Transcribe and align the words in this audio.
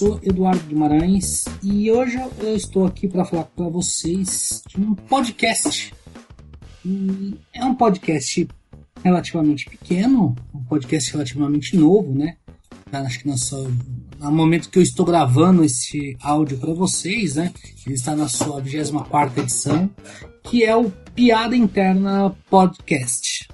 Sou 0.00 0.18
Eduardo 0.22 0.64
Guimarães 0.66 1.44
e 1.62 1.90
hoje 1.92 2.18
eu 2.38 2.56
estou 2.56 2.86
aqui 2.86 3.06
para 3.06 3.22
falar 3.22 3.44
para 3.44 3.68
vocês 3.68 4.62
de 4.66 4.80
um 4.80 4.94
podcast. 4.94 5.92
E 6.82 7.36
é 7.52 7.62
um 7.62 7.74
podcast 7.74 8.48
relativamente 9.04 9.68
pequeno, 9.68 10.34
um 10.54 10.64
podcast 10.64 11.12
relativamente 11.12 11.76
novo, 11.76 12.14
né? 12.14 12.38
Acho 12.90 13.20
que 13.20 13.28
no 13.28 14.32
momento 14.32 14.70
que 14.70 14.78
eu 14.78 14.82
estou 14.82 15.04
gravando 15.04 15.62
esse 15.62 16.16
áudio 16.22 16.56
para 16.56 16.72
vocês, 16.72 17.34
né? 17.34 17.52
Ele 17.84 17.94
está 17.94 18.16
na 18.16 18.26
sua 18.26 18.58
24 18.58 19.42
edição, 19.42 19.90
que 20.44 20.64
é 20.64 20.74
o 20.74 20.90
Piada 21.14 21.54
Interna 21.54 22.34
Podcast. 22.48 23.46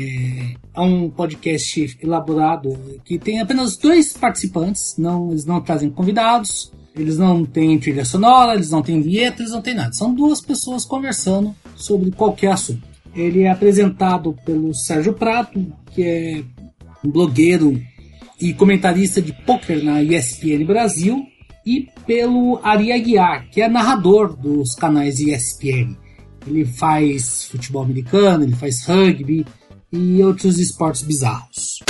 É, 0.00 0.54
é 0.74 0.80
um 0.80 1.10
podcast 1.10 1.98
elaborado 2.02 2.78
que 3.04 3.18
tem 3.18 3.40
apenas 3.40 3.76
dois 3.76 4.14
participantes, 4.14 4.94
não, 4.96 5.30
eles 5.30 5.44
não 5.44 5.60
trazem 5.60 5.90
convidados, 5.90 6.72
eles 6.96 7.18
não 7.18 7.44
têm 7.44 7.78
trilha 7.78 8.04
sonora, 8.04 8.54
eles 8.54 8.70
não 8.70 8.82
têm 8.82 9.00
vinheta, 9.00 9.42
eles 9.42 9.52
não 9.52 9.60
têm 9.60 9.74
nada. 9.74 9.92
São 9.92 10.14
duas 10.14 10.40
pessoas 10.40 10.84
conversando 10.84 11.54
sobre 11.76 12.10
qualquer 12.10 12.52
assunto. 12.52 12.82
Ele 13.14 13.42
é 13.42 13.50
apresentado 13.50 14.34
pelo 14.44 14.74
Sérgio 14.74 15.12
Prato, 15.12 15.72
que 15.92 16.02
é 16.02 16.44
um 17.04 17.10
blogueiro 17.10 17.80
e 18.40 18.54
comentarista 18.54 19.20
de 19.20 19.32
poker 19.44 19.84
na 19.84 20.02
ESPN 20.02 20.64
Brasil, 20.64 21.26
e 21.66 21.88
pelo 22.06 22.58
Ari 22.62 22.90
Aguiar, 22.90 23.48
que 23.50 23.60
é 23.60 23.68
narrador 23.68 24.34
dos 24.34 24.74
canais 24.74 25.20
ESPN. 25.20 25.94
Ele 26.46 26.64
faz 26.64 27.44
futebol 27.44 27.82
americano, 27.82 28.44
ele 28.44 28.56
faz 28.56 28.84
rugby, 28.84 29.44
e 29.92 30.22
outros 30.22 30.58
esportes 30.58 31.02
bizarros. 31.02 31.80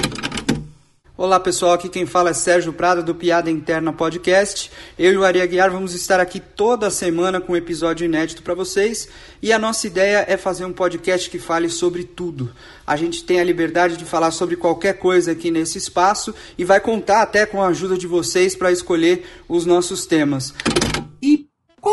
Olá 1.17 1.39
pessoal, 1.39 1.75
aqui 1.75 1.87
quem 1.87 2.07
fala 2.07 2.31
é 2.31 2.33
Sérgio 2.33 2.73
Prado 2.73 3.03
do 3.03 3.15
Piada 3.15 3.51
Interna 3.51 3.93
Podcast. 3.93 4.73
Eu 4.99 5.13
e 5.13 5.17
o 5.19 5.25
Ari 5.25 5.43
Aguiar 5.43 5.71
vamos 5.71 5.93
estar 5.93 6.19
aqui 6.19 6.41
toda 6.41 6.91
semana 6.91 7.39
com 7.43 7.53
um 7.53 7.57
episódio 7.57 8.07
inédito 8.07 8.43
para 8.43 8.55
vocês 8.55 9.07
e 9.43 9.53
a 9.53 9.59
nossa 9.59 9.87
ideia 9.87 10.25
é 10.27 10.39
fazer 10.39 10.65
um 10.65 10.73
podcast 10.73 11.29
que 11.29 11.39
fale 11.39 11.69
sobre 11.69 12.05
tudo. 12.05 12.51
A 12.87 12.97
gente 12.97 13.23
tem 13.23 13.39
a 13.39 13.45
liberdade 13.45 13.99
de 13.99 14.07
falar 14.07 14.31
sobre 14.31 14.57
qualquer 14.57 14.95
coisa 14.95 15.33
aqui 15.33 15.51
nesse 15.51 15.77
espaço 15.77 16.35
e 16.57 16.65
vai 16.65 16.81
contar 16.81 17.21
até 17.21 17.45
com 17.45 17.63
a 17.63 17.67
ajuda 17.67 17.99
de 17.99 18.07
vocês 18.07 18.57
para 18.57 18.73
escolher 18.73 19.27
os 19.47 19.67
nossos 19.67 20.07
temas. 20.07 20.55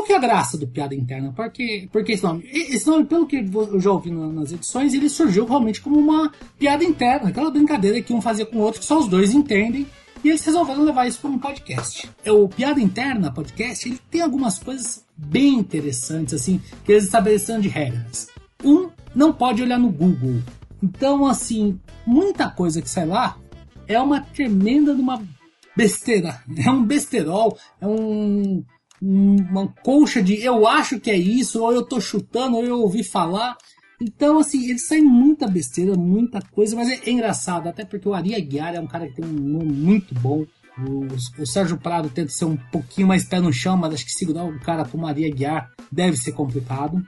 Que 0.08 0.14
é 0.14 0.16
a 0.16 0.20
graça 0.20 0.58
do 0.58 0.66
Piada 0.66 0.96
Interna? 0.96 1.34
Porque, 1.36 1.90
porque 1.92 2.14
esse 2.14 2.24
nome? 2.24 2.50
Esse 2.50 2.88
nome, 2.88 3.04
pelo 3.04 3.28
que 3.28 3.36
eu 3.36 3.78
já 3.82 3.92
ouvi 3.92 4.10
nas 4.10 4.54
edições, 4.54 4.94
ele 4.94 5.10
surgiu 5.10 5.46
realmente 5.46 5.82
como 5.82 6.00
uma 6.00 6.32
piada 6.58 6.82
interna, 6.82 7.28
aquela 7.28 7.52
brincadeira 7.52 8.02
que 8.02 8.14
um 8.14 8.22
fazia 8.22 8.46
com 8.46 8.56
o 8.56 8.62
outro, 8.62 8.80
que 8.80 8.86
só 8.86 9.00
os 9.00 9.10
dois 9.10 9.34
entendem, 9.34 9.86
e 10.24 10.30
eles 10.30 10.46
resolveram 10.46 10.86
levar 10.86 11.08
isso 11.08 11.20
para 11.20 11.30
um 11.30 11.38
podcast. 11.38 12.10
É, 12.24 12.32
o 12.32 12.48
Piada 12.48 12.80
Interna 12.80 13.34
Podcast, 13.34 13.86
ele 13.86 14.00
tem 14.10 14.22
algumas 14.22 14.58
coisas 14.58 15.04
bem 15.18 15.56
interessantes, 15.56 16.34
assim, 16.34 16.62
que 16.86 16.94
eles 16.94 17.04
estabeleceram 17.04 17.60
de 17.60 17.68
regras. 17.68 18.30
Um, 18.64 18.90
não 19.14 19.34
pode 19.34 19.62
olhar 19.62 19.78
no 19.78 19.90
Google. 19.90 20.42
Então, 20.82 21.26
assim, 21.26 21.78
muita 22.06 22.50
coisa 22.50 22.82
que 22.82 22.90
sai 22.90 23.06
lá 23.06 23.38
é 23.86 24.00
uma 24.00 24.22
tremenda 24.22 24.96
de 24.96 25.02
uma 25.02 25.22
besteira. 25.76 26.42
É 26.66 26.72
um 26.72 26.82
besterol, 26.82 27.58
é 27.82 27.86
um 27.86 28.64
uma 29.02 29.68
colcha 29.84 30.22
de 30.22 30.44
eu 30.44 30.68
acho 30.68 31.00
que 31.00 31.12
é 31.12 31.18
isso, 31.18 31.64
ou 31.64 31.72
eu 31.72 31.84
tô 31.84 32.02
chutando, 32.02 32.58
ou 32.58 32.64
eu 32.64 32.80
ouvi 32.80 33.04
falar. 33.04 33.58
Então, 34.00 34.40
assim, 34.40 34.70
eles 34.70 34.88
saem 34.88 35.04
muita 35.04 35.48
besteira, 35.48 35.96
muita 35.96 36.40
coisa, 36.42 36.76
mas 36.76 36.90
é, 36.90 37.00
é 37.06 37.12
engraçado, 37.12 37.68
até 37.68 37.84
porque 37.84 38.08
o 38.08 38.14
Ari 38.14 38.36
Aguiar 38.36 38.76
é 38.76 38.80
um 38.80 38.88
cara 38.88 39.08
que 39.08 39.16
tem 39.16 39.26
um 39.26 39.34
nome 39.34 39.72
muito 39.72 40.14
bom. 40.16 40.46
O, 40.80 41.42
o, 41.42 41.46
Sérgio 41.48 41.78
Prado 41.78 42.10
tenta 42.10 42.30
ser 42.30 42.46
um 42.46 42.56
pouquinho 42.56 43.08
mais 43.08 43.26
pé 43.26 43.40
no 43.40 43.52
chão, 43.52 43.76
mas 43.76 43.96
acho 43.96 44.06
que 44.06 44.12
segurar 44.12 44.44
um 44.44 44.60
cara 44.60 44.86
como 44.86 45.08
Ari 45.08 45.26
Aguiar 45.26 45.72
deve 45.92 46.16
ser 46.16 46.34
complicado. 46.34 47.04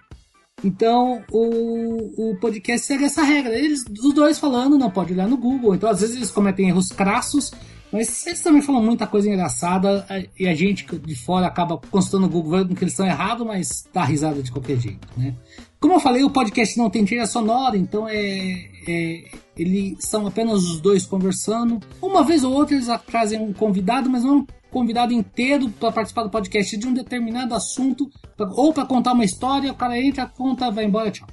Então, 0.63 1.23
o, 1.31 2.31
o 2.31 2.35
podcast 2.37 2.85
segue 2.85 3.05
essa 3.05 3.23
regra. 3.23 3.53
Eles, 3.53 3.85
os 3.87 4.13
dois 4.13 4.39
falando, 4.39 4.77
não 4.77 4.89
pode 4.89 5.13
olhar 5.13 5.27
no 5.27 5.37
Google. 5.37 5.75
Então, 5.75 5.89
às 5.89 6.01
vezes, 6.01 6.15
eles 6.15 6.31
cometem 6.31 6.69
erros 6.69 6.89
crassos, 6.89 7.51
mas 7.91 8.25
eles 8.27 8.41
também 8.41 8.61
falam 8.61 8.83
muita 8.83 9.07
coisa 9.07 9.27
engraçada 9.27 10.05
e 10.37 10.47
a 10.47 10.53
gente 10.53 10.85
de 10.99 11.15
fora 11.15 11.47
acaba 11.47 11.77
consultando 11.77 12.27
o 12.27 12.29
Google 12.29 12.59
vendo 12.59 12.75
que 12.75 12.83
eles 12.83 12.93
estão 12.93 13.05
errados, 13.05 13.45
mas 13.45 13.87
dá 13.91 14.03
risada 14.03 14.41
de 14.43 14.51
qualquer 14.51 14.77
jeito, 14.77 15.07
né? 15.17 15.35
Como 15.79 15.93
eu 15.93 15.99
falei, 15.99 16.23
o 16.23 16.29
podcast 16.29 16.77
não 16.77 16.89
tem 16.89 17.05
trilha 17.05 17.25
sonora, 17.25 17.77
então 17.77 18.07
é, 18.07 18.69
é 18.87 19.23
eles 19.57 19.97
são 19.99 20.27
apenas 20.27 20.63
os 20.63 20.81
dois 20.81 21.05
conversando. 21.05 21.79
Uma 22.01 22.23
vez 22.23 22.43
ou 22.43 22.53
outra 22.53 22.75
eles 22.75 22.87
trazem 23.07 23.41
um 23.41 23.53
convidado, 23.53 24.09
mas 24.09 24.23
não 24.23 24.39
um 24.39 24.47
convidado 24.69 25.13
inteiro 25.13 25.69
para 25.69 25.91
participar 25.91 26.23
do 26.23 26.29
podcast 26.29 26.77
de 26.77 26.87
um 26.87 26.93
determinado 26.93 27.55
assunto, 27.55 28.09
pra, 28.37 28.47
ou 28.51 28.73
para 28.73 28.85
contar 28.85 29.13
uma 29.13 29.25
história, 29.25 29.71
o 29.71 29.75
cara 29.75 29.99
entra, 29.99 30.27
conta, 30.27 30.69
vai 30.69 30.85
embora, 30.85 31.11
tchau. 31.11 31.27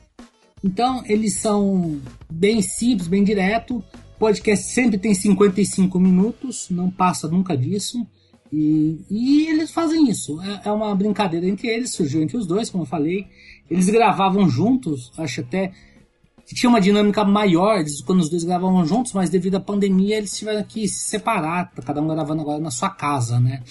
Então 0.64 1.02
eles 1.06 1.34
são 1.34 2.00
bem 2.30 2.62
simples, 2.62 3.08
bem 3.08 3.22
direto 3.22 3.84
podcast 4.18 4.66
sempre 4.66 4.98
tem 4.98 5.14
55 5.14 5.98
minutos, 5.98 6.68
não 6.70 6.90
passa 6.90 7.28
nunca 7.28 7.56
disso. 7.56 8.06
E, 8.52 9.00
e 9.10 9.46
eles 9.48 9.70
fazem 9.70 10.08
isso. 10.08 10.40
É, 10.40 10.62
é, 10.66 10.72
uma 10.72 10.94
brincadeira 10.94 11.46
entre 11.46 11.68
eles, 11.68 11.92
surgiu 11.92 12.22
entre 12.22 12.36
os 12.36 12.46
dois, 12.46 12.70
como 12.70 12.84
eu 12.84 12.88
falei. 12.88 13.26
Eles 13.70 13.88
gravavam 13.88 14.48
juntos, 14.48 15.12
acho 15.18 15.40
até 15.40 15.72
que 16.46 16.54
tinha 16.54 16.70
uma 16.70 16.80
dinâmica 16.80 17.24
maior 17.24 17.84
quando 18.06 18.20
os 18.20 18.30
dois 18.30 18.44
gravavam 18.44 18.86
juntos, 18.86 19.12
mas 19.12 19.28
devido 19.28 19.56
à 19.56 19.60
pandemia 19.60 20.16
eles 20.16 20.36
tiveram 20.36 20.62
que 20.62 20.86
se 20.86 21.00
separar, 21.00 21.72
cada 21.84 22.00
um 22.00 22.06
gravando 22.06 22.42
agora 22.42 22.60
na 22.60 22.70
sua 22.70 22.88
casa, 22.88 23.40
né? 23.40 23.62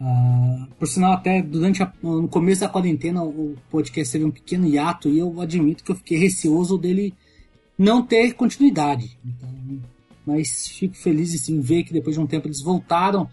Uh, 0.00 0.66
por 0.78 0.86
sinal, 0.86 1.14
até 1.14 1.42
durante 1.42 1.82
a, 1.82 1.92
no 2.02 2.28
começo 2.28 2.60
da 2.60 2.68
quarentena 2.68 3.24
o 3.24 3.56
podcast 3.70 4.12
teve 4.12 4.24
um 4.24 4.30
pequeno 4.30 4.66
hiato 4.68 5.08
e 5.08 5.18
eu 5.18 5.40
admito 5.40 5.82
que 5.82 5.90
eu 5.90 5.96
fiquei 5.96 6.18
receoso 6.18 6.78
dele 6.78 7.12
não 7.78 8.02
ter 8.02 8.34
continuidade. 8.34 9.18
Então, 9.24 9.45
mas 10.26 10.68
fico 10.68 10.96
feliz 10.96 11.48
em 11.48 11.60
ver 11.60 11.84
que 11.84 11.92
depois 11.92 12.16
de 12.16 12.20
um 12.20 12.26
tempo 12.26 12.48
eles 12.48 12.60
voltaram 12.60 13.28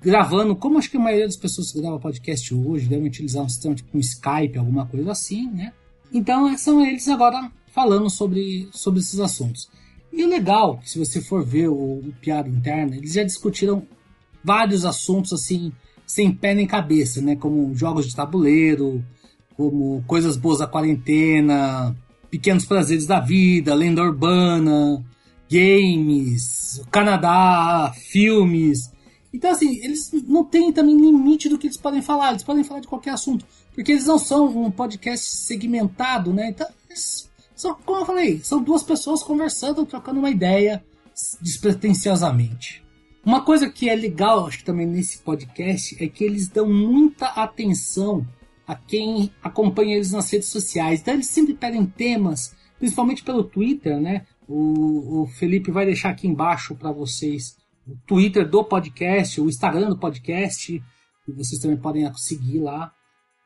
gravando, 0.00 0.54
como 0.54 0.78
acho 0.78 0.90
que 0.90 0.96
a 0.96 1.00
maioria 1.00 1.26
das 1.26 1.36
pessoas 1.36 1.72
que 1.72 1.80
gravam 1.80 1.98
podcast 1.98 2.54
hoje 2.54 2.88
devem 2.88 3.06
utilizar 3.06 3.42
um 3.42 3.48
sistema 3.48 3.74
tipo 3.74 3.96
um 3.96 4.00
Skype, 4.00 4.58
alguma 4.58 4.86
coisa 4.86 5.12
assim, 5.12 5.50
né? 5.50 5.72
Então 6.12 6.56
são 6.56 6.84
eles 6.84 7.08
agora 7.08 7.50
falando 7.72 8.08
sobre, 8.08 8.68
sobre 8.72 9.00
esses 9.00 9.20
assuntos. 9.20 9.68
E 10.12 10.24
o 10.24 10.28
legal, 10.28 10.80
se 10.84 10.98
você 10.98 11.20
for 11.20 11.44
ver 11.44 11.68
o, 11.68 11.74
o 11.74 12.14
Piada 12.20 12.48
Interna, 12.48 12.96
eles 12.96 13.12
já 13.12 13.22
discutiram 13.22 13.82
vários 14.42 14.84
assuntos 14.84 15.32
assim, 15.32 15.72
sem 16.06 16.32
pé 16.32 16.54
nem 16.54 16.66
cabeça, 16.66 17.20
né? 17.20 17.36
Como 17.36 17.74
jogos 17.74 18.06
de 18.06 18.16
tabuleiro, 18.16 19.04
como 19.56 20.02
coisas 20.06 20.36
boas 20.36 20.60
da 20.60 20.66
quarentena, 20.66 21.94
pequenos 22.30 22.64
prazeres 22.64 23.06
da 23.06 23.20
vida, 23.20 23.74
lenda 23.74 24.02
urbana, 24.02 25.04
games, 25.50 26.82
Canadá, 26.90 27.92
filmes. 27.94 28.92
Então, 29.32 29.50
assim, 29.50 29.76
eles 29.82 30.10
não 30.26 30.44
têm 30.44 30.72
também 30.72 30.96
limite 30.96 31.48
do 31.48 31.58
que 31.58 31.66
eles 31.66 31.76
podem 31.76 32.02
falar, 32.02 32.30
eles 32.30 32.42
podem 32.42 32.64
falar 32.64 32.80
de 32.80 32.88
qualquer 32.88 33.10
assunto, 33.10 33.44
porque 33.74 33.92
eles 33.92 34.06
não 34.06 34.18
são 34.18 34.46
um 34.46 34.70
podcast 34.70 35.24
segmentado, 35.36 36.32
né? 36.32 36.48
Então, 36.48 36.66
eles 36.88 37.28
são, 37.54 37.74
como 37.74 38.00
eu 38.00 38.06
falei, 38.06 38.40
são 38.40 38.62
duas 38.62 38.82
pessoas 38.82 39.22
conversando, 39.22 39.84
trocando 39.84 40.18
uma 40.18 40.30
ideia 40.30 40.82
despretensiosamente. 41.40 42.84
Uma 43.24 43.42
coisa 43.42 43.68
que 43.68 43.90
é 43.90 43.94
legal, 43.94 44.46
acho 44.46 44.58
que 44.58 44.64
também 44.64 44.86
nesse 44.86 45.18
podcast, 45.18 46.02
é 46.02 46.08
que 46.08 46.24
eles 46.24 46.48
dão 46.48 46.66
muita 46.72 47.26
atenção 47.26 48.26
a 48.66 48.74
quem 48.74 49.30
acompanha 49.42 49.96
eles 49.96 50.12
nas 50.12 50.30
redes 50.30 50.48
sociais. 50.48 51.00
Então 51.00 51.14
eles 51.14 51.26
sempre 51.26 51.54
pedem 51.54 51.84
temas, 51.84 52.54
principalmente 52.78 53.24
pelo 53.24 53.42
Twitter, 53.42 54.00
né? 54.00 54.24
O, 54.48 55.22
o 55.22 55.26
Felipe 55.26 55.70
vai 55.70 55.84
deixar 55.84 56.08
aqui 56.08 56.26
embaixo 56.26 56.74
para 56.74 56.90
vocês 56.90 57.56
o 57.86 57.94
Twitter 58.06 58.48
do 58.48 58.64
podcast, 58.64 59.40
o 59.40 59.48
Instagram 59.48 59.90
do 59.90 59.98
podcast, 59.98 60.82
e 61.28 61.32
vocês 61.32 61.60
também 61.60 61.76
podem 61.76 62.10
seguir 62.14 62.60
lá. 62.60 62.92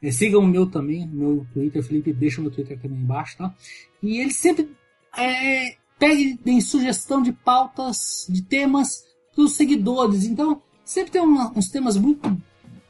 É, 0.03 0.11
sigam 0.11 0.41
o 0.41 0.47
meu 0.47 0.67
também, 0.67 1.07
meu 1.07 1.47
Twitter, 1.53 1.83
Felipe, 1.83 2.13
deixa 2.13 2.41
o 2.41 2.43
meu 2.43 2.53
Twitter 2.53 2.81
também 2.81 2.99
embaixo, 2.99 3.37
tá? 3.37 3.55
E 4.03 4.21
eles 4.21 4.37
sempre 4.37 4.71
é, 5.17 5.77
pedem 5.99 6.61
sugestão 6.61 7.23
de 7.23 7.33
pautas, 7.33 8.27
de 8.29 8.43
temas 8.43 9.05
dos 9.37 9.53
seguidores. 9.53 10.25
Então, 10.25 10.61
sempre 10.85 11.13
tem 11.13 11.23
uma, 11.23 11.53
uns 11.57 11.69
temas 11.69 11.97
muito 11.97 12.37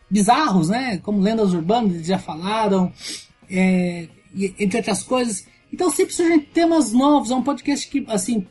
bizarros, 0.08 0.68
né? 0.70 0.98
Como 0.98 1.20
lendas 1.20 1.52
urbanas, 1.52 1.94
eles 1.94 2.06
já 2.06 2.18
falaram, 2.18 2.92
é, 3.50 4.08
entre 4.58 4.78
outras 4.78 5.02
coisas. 5.02 5.46
Então 5.72 5.90
sempre 5.90 6.14
surgem 6.14 6.40
temas 6.40 6.92
novos. 6.92 7.30
É 7.30 7.34
um 7.34 7.42
podcast 7.42 7.88
que, 7.88 8.04
assim, 8.08 8.46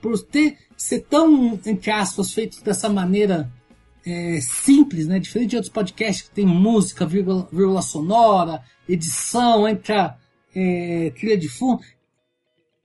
por 0.00 0.20
ter 0.22 0.58
ser 0.76 1.00
tão, 1.00 1.58
entre 1.66 1.90
aspas, 1.90 2.32
feito 2.32 2.62
dessa 2.64 2.88
maneira 2.88 3.50
é, 4.04 4.40
simples, 4.40 5.06
né? 5.06 5.18
Diferente 5.18 5.50
de 5.50 5.56
outros 5.56 5.72
podcasts 5.72 6.28
que 6.28 6.34
tem 6.34 6.46
música, 6.46 7.06
vírgula, 7.06 7.48
vírgula 7.52 7.82
sonora, 7.82 8.62
edição, 8.88 9.68
entra 9.68 10.18
é, 10.54 11.12
trilha 11.16 11.36
de 11.36 11.48
fundo. 11.48 11.82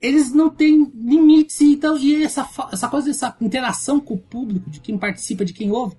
Eles 0.01 0.33
não 0.33 0.50
têm 0.50 0.92
limites, 0.94 1.62
então, 1.62 1.98
e 1.98 2.24
essa, 2.24 2.48
essa 2.72 2.88
coisa, 2.88 3.10
essa 3.10 3.36
interação 3.42 4.00
com 4.00 4.16
o 4.16 4.19
público, 4.19 4.69
de 4.69 4.80
quem 4.80 4.98
participa, 4.98 5.45
de 5.45 5.54
quem 5.54 5.72
ouve, 5.72 5.95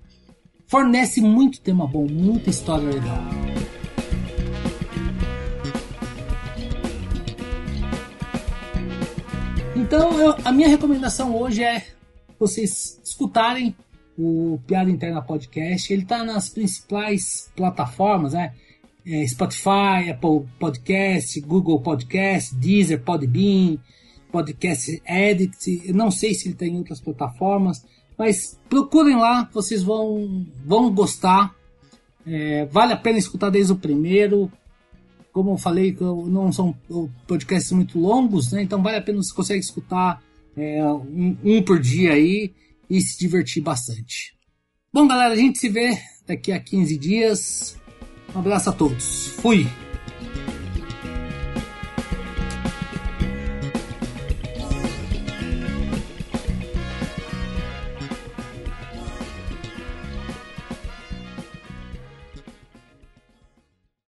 fornece 0.67 1.19
muito 1.19 1.59
tema 1.59 1.87
bom, 1.87 2.07
muita 2.07 2.49
história 2.49 2.87
legal. 2.87 3.46
Então, 9.77 10.19
eu, 10.19 10.35
a 10.43 10.51
minha 10.51 10.67
recomendação 10.67 11.35
hoje 11.35 11.63
é 11.63 11.85
vocês 12.39 12.99
escutarem 13.05 13.75
o 14.17 14.59
Piada 14.65 14.89
Interna 14.89 15.21
Podcast. 15.21 15.93
Ele 15.93 16.01
está 16.01 16.23
nas 16.23 16.49
principais 16.49 17.51
plataformas, 17.55 18.33
né? 18.33 18.55
É, 19.05 19.25
Spotify, 19.27 20.09
Apple 20.09 20.47
Podcast, 20.59 21.39
Google 21.41 21.79
Podcast, 21.79 22.55
Deezer, 22.55 23.03
Podbean, 23.03 23.77
Podcast 24.31 24.99
Edit. 25.07 25.83
Eu 25.85 25.93
não 25.93 26.09
sei 26.09 26.33
se 26.33 26.47
ele 26.47 26.55
tem 26.55 26.75
outras 26.75 26.99
plataformas, 26.99 27.85
mas 28.17 28.59
procurem 28.67 29.15
lá, 29.15 29.47
vocês 29.53 29.83
vão, 29.83 30.43
vão 30.65 30.91
gostar. 30.91 31.55
É, 32.25 32.65
vale 32.65 32.93
a 32.93 32.97
pena 32.97 33.19
escutar 33.19 33.51
desde 33.51 33.73
o 33.73 33.77
primeiro. 33.77 34.51
Como 35.37 35.51
eu 35.51 35.57
falei, 35.59 35.95
não 35.99 36.51
são 36.51 36.75
podcasts 37.27 37.71
muito 37.71 37.99
longos, 37.99 38.51
né? 38.51 38.63
Então 38.63 38.81
vale 38.81 38.97
a 38.97 39.01
pena 39.03 39.21
você 39.21 39.31
consegue 39.31 39.59
escutar 39.59 40.19
é, 40.57 40.83
um, 40.83 41.37
um 41.43 41.61
por 41.61 41.79
dia 41.79 42.13
aí 42.13 42.51
e 42.89 42.99
se 42.99 43.19
divertir 43.19 43.61
bastante. 43.61 44.35
Bom, 44.91 45.07
galera, 45.07 45.35
a 45.35 45.37
gente 45.37 45.59
se 45.59 45.69
vê 45.69 45.95
daqui 46.25 46.51
a 46.51 46.59
15 46.59 46.97
dias. 46.97 47.77
Um 48.33 48.39
abraço 48.39 48.71
a 48.71 48.73
todos. 48.73 49.27
Fui! 49.27 49.67